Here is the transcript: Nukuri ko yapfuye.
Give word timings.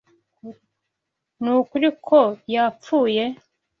Nukuri 1.43 1.89
ko 2.05 2.19
yapfuye. 2.53 3.23